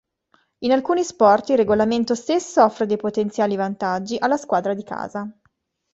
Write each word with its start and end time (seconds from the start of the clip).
In 0.63 0.71
alcuni 0.71 1.03
sport, 1.03 1.49
il 1.49 1.57
regolamento 1.57 2.15
stesso 2.15 2.63
offre 2.63 2.87
dei 2.87 2.97
potenziali 2.97 3.55
vantaggi 3.55 4.17
alla 4.19 4.37
squadra 4.37 4.73
di 4.73 4.81
casa. 4.83 5.31